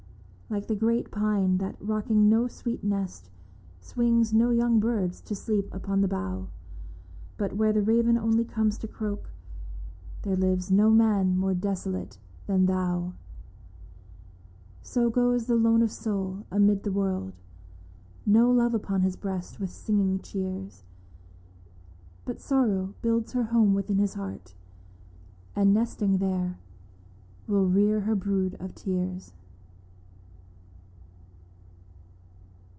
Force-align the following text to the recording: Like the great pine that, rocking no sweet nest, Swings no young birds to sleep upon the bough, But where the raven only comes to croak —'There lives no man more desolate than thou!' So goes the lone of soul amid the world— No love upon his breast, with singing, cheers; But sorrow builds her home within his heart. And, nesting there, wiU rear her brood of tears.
Like 0.49 0.67
the 0.67 0.75
great 0.75 1.11
pine 1.11 1.59
that, 1.59 1.77
rocking 1.79 2.27
no 2.27 2.49
sweet 2.49 2.83
nest, 2.83 3.29
Swings 3.79 4.33
no 4.33 4.49
young 4.49 4.81
birds 4.81 5.21
to 5.21 5.33
sleep 5.33 5.73
upon 5.73 6.01
the 6.01 6.09
bough, 6.09 6.49
But 7.37 7.53
where 7.55 7.71
the 7.71 7.81
raven 7.81 8.17
only 8.17 8.43
comes 8.43 8.77
to 8.79 8.87
croak 8.89 9.29
—'There 10.23 10.35
lives 10.35 10.69
no 10.69 10.89
man 10.89 11.37
more 11.37 11.53
desolate 11.53 12.17
than 12.47 12.65
thou!' 12.65 13.13
So 14.81 15.09
goes 15.09 15.47
the 15.47 15.55
lone 15.55 15.81
of 15.81 15.89
soul 15.89 16.45
amid 16.51 16.83
the 16.83 16.91
world— 16.91 17.31
No 18.25 18.51
love 18.51 18.73
upon 18.73 19.03
his 19.03 19.15
breast, 19.15 19.57
with 19.57 19.69
singing, 19.69 20.19
cheers; 20.19 20.83
But 22.25 22.41
sorrow 22.41 22.93
builds 23.01 23.31
her 23.31 23.43
home 23.43 23.73
within 23.73 23.99
his 23.99 24.15
heart. 24.15 24.53
And, 25.55 25.73
nesting 25.73 26.17
there, 26.17 26.59
wiU 27.47 27.73
rear 27.73 28.01
her 28.01 28.15
brood 28.15 28.55
of 28.59 28.75
tears. 28.75 29.31